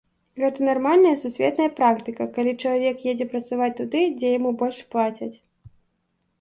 [0.43, 5.35] Гэта нармальная сусветная практыка, калі чалавек едзе працаваць туды, дзе яму больш плацяць.